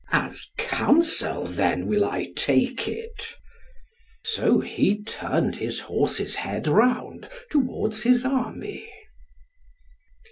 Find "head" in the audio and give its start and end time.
6.37-6.65